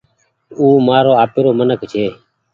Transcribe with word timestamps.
او 0.59 0.65
مآرو 0.85 1.13
آپيري 1.23 1.51
منک 1.59 1.81
ڇي 1.91 2.05